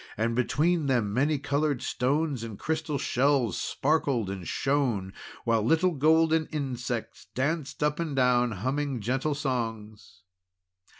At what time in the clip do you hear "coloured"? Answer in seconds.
1.37-1.83